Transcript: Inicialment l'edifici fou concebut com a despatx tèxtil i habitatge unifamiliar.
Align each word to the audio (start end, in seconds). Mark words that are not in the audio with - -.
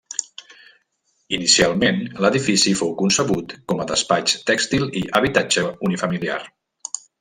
Inicialment 1.37 2.01
l'edifici 2.25 2.75
fou 2.81 2.95
concebut 3.03 3.55
com 3.73 3.85
a 3.85 3.89
despatx 3.95 4.37
tèxtil 4.51 4.93
i 5.03 5.07
habitatge 5.21 5.69
unifamiliar. 5.91 6.45